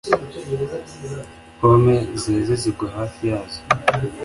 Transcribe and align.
pome 1.59 1.95
zeze 2.21 2.53
zigwa 2.61 2.87
hafi 2.97 3.21
yazo 3.31 3.59